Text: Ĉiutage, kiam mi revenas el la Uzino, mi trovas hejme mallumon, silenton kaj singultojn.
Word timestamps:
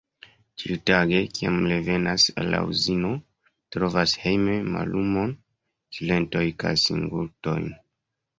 Ĉiutage, 0.61 1.17
kiam 1.39 1.59
mi 1.65 1.67
revenas 1.73 2.25
el 2.43 2.49
la 2.53 2.61
Uzino, 2.69 3.11
mi 3.19 3.51
trovas 3.77 4.15
hejme 4.23 4.57
mallumon, 4.77 5.37
silenton 5.99 6.51
kaj 6.65 6.75
singultojn. 6.87 7.71